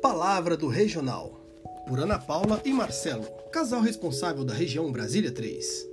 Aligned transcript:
Palavra 0.00 0.56
do 0.56 0.68
Regional, 0.68 1.40
por 1.88 1.98
Ana 1.98 2.20
Paula 2.20 2.60
e 2.64 2.72
Marcelo, 2.72 3.24
casal 3.50 3.80
responsável 3.80 4.44
da 4.44 4.54
região 4.54 4.92
Brasília 4.92 5.32
3. 5.32 5.88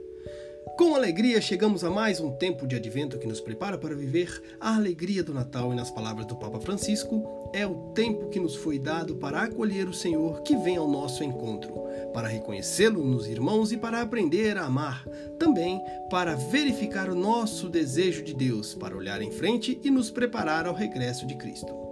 Com 0.77 0.93
alegria 0.93 1.41
chegamos 1.41 1.83
a 1.83 1.89
mais 1.89 2.19
um 2.19 2.31
tempo 2.31 2.67
de 2.67 2.75
advento 2.75 3.17
que 3.17 3.25
nos 3.25 3.41
prepara 3.41 3.79
para 3.79 3.95
viver 3.95 4.43
a 4.59 4.75
alegria 4.75 5.23
do 5.23 5.33
Natal 5.33 5.73
e 5.73 5.75
nas 5.75 5.89
palavras 5.89 6.27
do 6.27 6.35
Papa 6.35 6.59
Francisco, 6.59 7.49
é 7.51 7.65
o 7.65 7.91
tempo 7.95 8.29
que 8.29 8.39
nos 8.39 8.55
foi 8.55 8.77
dado 8.77 9.15
para 9.15 9.41
acolher 9.41 9.89
o 9.89 9.93
Senhor 9.93 10.43
que 10.43 10.55
vem 10.55 10.77
ao 10.77 10.87
nosso 10.87 11.23
encontro, 11.23 11.73
para 12.13 12.27
reconhecê-lo 12.27 13.03
nos 13.03 13.25
irmãos 13.25 13.71
e 13.71 13.77
para 13.77 14.01
aprender 14.01 14.55
a 14.57 14.65
amar, 14.65 15.03
também 15.39 15.81
para 16.11 16.35
verificar 16.35 17.09
o 17.09 17.15
nosso 17.15 17.69
desejo 17.69 18.23
de 18.23 18.35
Deus, 18.35 18.75
para 18.75 18.95
olhar 18.95 19.19
em 19.21 19.31
frente 19.31 19.79
e 19.83 19.89
nos 19.89 20.11
preparar 20.11 20.67
ao 20.67 20.75
regresso 20.75 21.25
de 21.25 21.33
Cristo. 21.33 21.84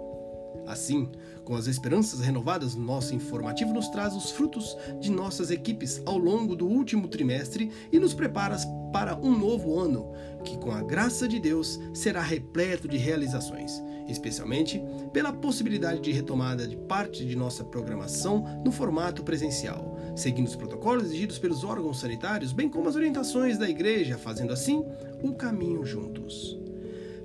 Assim, 0.66 1.08
com 1.44 1.54
as 1.54 1.66
esperanças 1.66 2.20
renovadas, 2.20 2.74
nosso 2.74 3.14
informativo 3.14 3.72
nos 3.72 3.88
traz 3.88 4.14
os 4.14 4.30
frutos 4.30 4.76
de 5.00 5.10
nossas 5.10 5.50
equipes 5.50 6.02
ao 6.06 6.16
longo 6.16 6.56
do 6.56 6.66
último 6.66 7.06
trimestre 7.06 7.70
e 7.92 7.98
nos 7.98 8.14
prepara 8.14 8.56
para 8.92 9.16
um 9.16 9.36
novo 9.36 9.78
ano, 9.78 10.12
que 10.44 10.56
com 10.56 10.70
a 10.70 10.82
graça 10.82 11.28
de 11.28 11.38
Deus 11.40 11.80
será 11.92 12.22
repleto 12.22 12.88
de 12.88 12.96
realizações, 12.96 13.82
especialmente 14.08 14.82
pela 15.12 15.32
possibilidade 15.32 16.00
de 16.00 16.12
retomada 16.12 16.66
de 16.66 16.76
parte 16.76 17.24
de 17.24 17.36
nossa 17.36 17.64
programação 17.64 18.62
no 18.64 18.70
formato 18.70 19.22
presencial, 19.22 19.98
seguindo 20.16 20.46
os 20.46 20.56
protocolos 20.56 21.04
exigidos 21.04 21.38
pelos 21.38 21.64
órgãos 21.64 22.00
sanitários, 22.00 22.52
bem 22.52 22.68
como 22.68 22.88
as 22.88 22.96
orientações 22.96 23.58
da 23.58 23.68
Igreja, 23.68 24.16
fazendo 24.16 24.52
assim 24.52 24.84
o 25.22 25.34
caminho 25.34 25.84
juntos. 25.84 26.63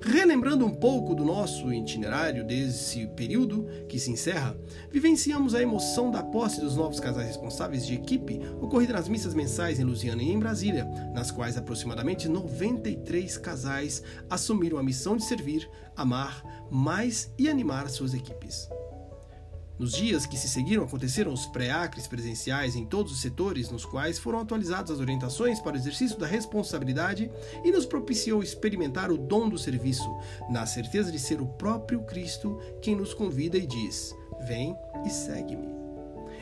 Relembrando 0.02 0.66
um 0.66 0.74
pouco 0.74 1.14
do 1.14 1.26
nosso 1.26 1.74
itinerário 1.74 2.46
desse 2.46 3.06
período 3.08 3.68
que 3.88 4.00
se 4.00 4.10
encerra, 4.10 4.58
vivenciamos 4.90 5.54
a 5.54 5.62
emoção 5.62 6.10
da 6.10 6.24
posse 6.24 6.62
dos 6.62 6.76
novos 6.76 7.00
casais 7.00 7.28
responsáveis 7.28 7.86
de 7.86 7.96
equipe 7.96 8.40
ocorrida 8.62 8.94
nas 8.94 9.10
missas 9.10 9.34
mensais 9.34 9.80
em 9.80 9.84
Lusiana 9.84 10.24
e 10.24 10.32
em 10.32 10.40
Brasília, 10.40 10.86
nas 11.14 11.32
quais 11.32 11.58
aproximadamente 11.58 12.30
93 12.30 13.38
casais 13.38 14.02
assumiram 14.30 14.78
a 14.78 14.84
missão 14.84 15.18
de 15.18 15.26
servir, 15.26 15.70
amar, 15.96 16.44
mais 16.72 17.32
e 17.38 17.50
animar 17.50 17.90
suas 17.90 18.14
equipes. 18.14 18.70
Nos 19.80 19.94
dias 19.94 20.26
que 20.26 20.38
se 20.38 20.50
seguiram, 20.50 20.84
aconteceram 20.84 21.32
os 21.32 21.46
pré-acres 21.46 22.06
presenciais 22.06 22.76
em 22.76 22.86
todos 22.86 23.14
os 23.14 23.22
setores, 23.22 23.72
nos 23.72 23.86
quais 23.86 24.20
foram 24.20 24.40
atualizadas 24.40 24.92
as 24.92 25.00
orientações 25.00 25.62
para 25.62 25.78
o 25.78 25.80
exercício 25.80 26.20
da 26.20 26.28
responsabilidade 26.28 27.32
e 27.64 27.72
nos 27.72 27.86
propiciou 27.86 28.44
experimentar 28.44 29.10
o 29.10 29.18
dom 29.18 29.48
do 29.48 29.58
serviço, 29.58 30.10
na 30.50 30.66
certeza 30.66 31.10
de 31.14 31.18
ser 31.18 31.40
o 31.40 31.48
próprio 31.48 32.02
Cristo 32.02 32.60
quem 32.82 32.94
nos 32.94 33.14
convida 33.14 33.58
e 33.58 33.66
diz: 33.66 34.14
Vem 34.46 34.76
e 35.06 35.10
segue-me. 35.10 35.89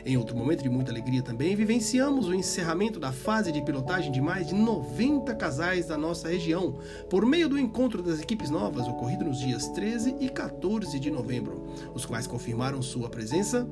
Em 0.08 0.16
outro 0.16 0.34
momento 0.34 0.62
de 0.62 0.70
muita 0.70 0.90
alegria 0.90 1.20
também, 1.20 1.54
vivenciamos 1.54 2.28
o 2.28 2.34
encerramento 2.34 2.98
da 2.98 3.12
fase 3.12 3.52
de 3.52 3.60
pilotagem 3.60 4.10
de 4.10 4.22
mais 4.22 4.46
de 4.46 4.54
90 4.54 5.34
casais 5.34 5.84
da 5.84 5.98
nossa 5.98 6.28
região, 6.28 6.78
por 7.10 7.26
meio 7.26 7.46
do 7.46 7.58
encontro 7.58 8.02
das 8.02 8.18
equipes 8.18 8.48
novas 8.48 8.88
ocorrido 8.88 9.26
nos 9.26 9.38
dias 9.38 9.68
13 9.68 10.16
e 10.18 10.30
14 10.30 10.98
de 10.98 11.10
novembro, 11.10 11.66
os 11.94 12.06
quais 12.06 12.26
confirmaram 12.26 12.80
sua 12.80 13.10
presença, 13.10 13.68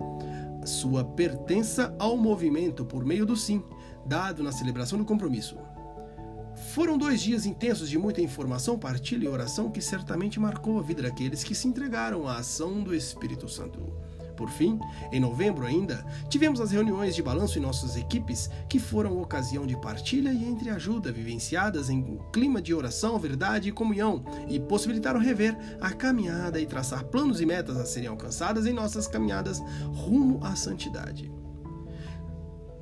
sua 0.63 1.03
pertença 1.03 1.97
ao 1.99 2.19
movimento 2.19 2.85
por 2.85 3.03
meio 3.03 3.25
do 3.25 3.35
sim, 3.35 3.65
dado 4.05 4.43
na 4.43 4.53
celebração 4.53 4.99
do 4.99 5.07
compromisso. 5.07 5.57
Foram 6.75 6.99
dois 6.99 7.23
dias 7.23 7.47
intensos 7.47 7.89
de 7.89 7.97
muita 7.97 8.21
informação, 8.21 8.79
partilha 8.79 9.25
e 9.25 9.29
oração 9.29 9.71
que 9.71 9.81
certamente 9.81 10.39
marcou 10.39 10.79
a 10.79 10.83
vida 10.83 11.03
daqueles 11.03 11.43
que 11.43 11.55
se 11.55 11.67
entregaram 11.67 12.29
à 12.29 12.37
ação 12.37 12.83
do 12.83 12.95
Espírito 12.95 13.49
Santo. 13.49 13.81
Por 14.37 14.51
fim, 14.51 14.79
em 15.11 15.19
novembro 15.19 15.65
ainda, 15.65 16.05
tivemos 16.29 16.61
as 16.61 16.71
reuniões 16.71 17.15
de 17.15 17.23
balanço 17.23 17.59
em 17.59 17.63
nossas 17.63 17.97
equipes, 17.97 18.51
que 18.69 18.79
foram 18.79 19.21
ocasião 19.21 19.67
de 19.67 19.77
partilha 19.81 20.31
e 20.31 20.45
entreajuda, 20.45 21.11
vivenciadas 21.11 21.89
em 21.89 21.99
um 21.99 22.19
clima 22.31 22.61
de 22.61 22.75
oração, 22.75 23.19
verdade 23.19 23.69
e 23.69 23.73
comunhão, 23.73 24.25
e 24.49 24.61
possibilitaram 24.61 25.21
rever 25.21 25.57
a 25.81 25.91
caminhada 25.91 26.61
e 26.61 26.67
traçar 26.67 27.05
planos 27.05 27.41
e 27.41 27.47
metas 27.47 27.77
a 27.77 27.87
serem 27.87 28.09
alcançadas 28.09 28.67
em 28.67 28.73
nossas 28.73 29.07
caminhadas 29.07 29.61
rumo 29.95 30.45
à 30.45 30.55
santidade. 30.55 31.31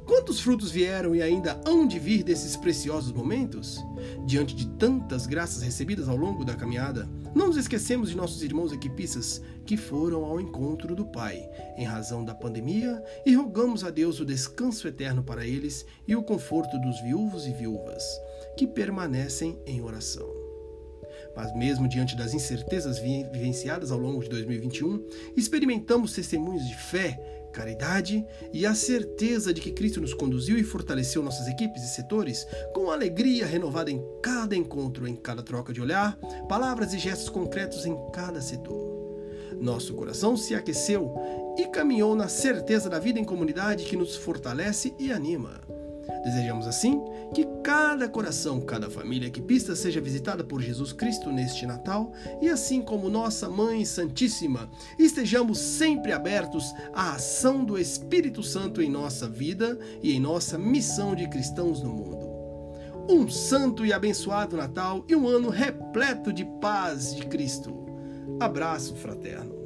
Quantos 0.07 0.39
frutos 0.41 0.71
vieram 0.71 1.15
e 1.15 1.23
ainda 1.23 1.59
hão 1.67 1.87
de 1.87 1.99
vir 1.99 2.23
desses 2.23 2.57
preciosos 2.57 3.11
momentos? 3.11 3.79
Diante 4.27 4.55
de 4.55 4.67
tantas 4.67 5.27
graças 5.27 5.63
recebidas 5.63 6.09
ao 6.09 6.17
longo 6.17 6.45
da 6.45 6.55
caminhada, 6.55 7.09
não 7.35 7.47
nos 7.47 7.57
esquecemos 7.57 8.11
de 8.11 8.17
nossos 8.17 8.43
irmãos 8.43 8.73
equipistas 8.73 9.41
que 9.65 9.77
foram 9.77 10.25
ao 10.25 10.41
encontro 10.41 10.95
do 10.95 11.07
Pai 11.07 11.49
em 11.77 11.85
razão 11.85 12.23
da 12.23 12.35
pandemia 12.35 13.03
e 13.25 13.35
rogamos 13.35 13.83
a 13.83 13.91
Deus 13.91 14.21
o 14.21 14.27
descanso 14.27 14.87
eterno 14.87 15.23
para 15.23 15.47
eles 15.47 15.87
e 16.07 16.15
o 16.15 16.23
conforto 16.23 16.79
dos 16.79 17.01
viúvos 17.01 17.47
e 17.47 17.53
viúvas 17.53 18.05
que 18.57 18.67
permanecem 18.67 19.59
em 19.67 19.81
oração. 19.81 20.29
Mas, 21.35 21.53
mesmo 21.55 21.89
diante 21.89 22.17
das 22.17 22.33
incertezas 22.33 22.99
vivenciadas 22.99 23.91
ao 23.91 23.99
longo 23.99 24.23
de 24.23 24.29
2021, 24.29 25.05
experimentamos 25.37 26.13
testemunhos 26.13 26.67
de 26.67 26.77
fé 26.77 27.34
caridade 27.55 28.27
e 28.53 28.67
a 28.67 28.75
certeza 28.75 29.55
de 29.55 29.61
que 29.61 29.71
Cristo 29.71 30.01
nos 30.01 30.13
conduziu 30.13 30.59
e 30.59 30.65
fortaleceu 30.65 31.23
nossas 31.23 31.47
equipes 31.47 31.85
e 31.85 31.95
setores 31.95 32.47
com 32.75 32.91
alegria 32.91 33.47
renovada 33.47 33.91
em 33.91 34.05
cada 34.21 34.57
encontro, 34.57 35.07
em 35.07 35.15
cada 35.15 35.43
troca 35.43 35.73
de 35.73 35.81
olhar, 35.81 36.19
palavras 36.49 36.93
e 36.93 36.99
gestos 36.99 37.29
concretos 37.29 37.87
em 37.87 37.97
cada 38.13 38.41
setor. 38.41 38.93
Nosso 39.61 39.95
coração 39.95 40.37
se 40.37 40.55
aqueceu 40.55 41.15
e 41.57 41.67
caminhou 41.67 42.17
na 42.17 42.27
certeza 42.27 42.91
da 42.91 42.99
vida 42.99 43.21
em 43.21 43.25
comunidade 43.25 43.85
que 43.85 43.97
nos 43.97 44.17
fortalece 44.17 44.93
e 44.99 45.13
anima. 45.13 45.74
Desejamos 46.25 46.67
assim 46.67 47.01
que 47.35 47.47
cada 47.63 48.09
coração, 48.09 48.61
cada 48.61 48.91
família 48.91 49.31
que 49.31 49.41
pista 49.41 49.75
seja 49.75 50.01
visitada 50.01 50.45
por 50.45 50.61
Jesus 50.61 50.93
Cristo 50.93 51.31
neste 51.31 51.67
Natal 51.67 52.13
e 52.41 52.49
assim 52.49 52.83
como 52.83 53.11
nossa 53.11 53.49
Mãe 53.49 53.85
Santíssima, 53.85 54.71
estejamos 54.99 55.59
sempre 55.59 56.13
abertos 56.13 56.73
à 56.93 57.15
ação 57.15 57.65
do 57.65 57.79
Espírito 57.79 58.43
Santo 58.43 58.81
em 58.81 58.91
nossa 58.91 59.29
vida 59.29 59.79
e 60.03 60.13
em 60.13 60.21
nossa 60.21 60.59
missão 60.59 61.15
de 61.15 61.29
cristãos 61.29 61.83
no 61.83 61.91
mundo. 61.91 62.25
Um 63.09 63.29
santo 63.29 63.85
e 63.85 63.93
abençoado 63.93 64.57
Natal 64.57 65.05
e 65.09 65.15
um 65.15 65.29
ano 65.29 65.51
repleto 65.51 66.33
de 66.33 66.45
paz 66.61 67.15
de 67.15 67.27
Cristo. 67.27 67.85
Abraço 68.41 68.95
fraterno. 68.97 69.64